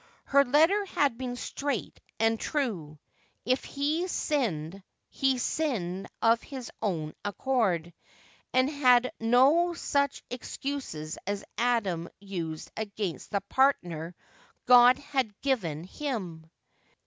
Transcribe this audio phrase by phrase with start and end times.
[0.23, 2.97] Her letter had been straight and true.
[3.45, 7.93] If he sinned, he sinned of his own accord,
[8.51, 14.15] and had no such excuses as Adam used against the partner
[14.65, 16.49] God had given him.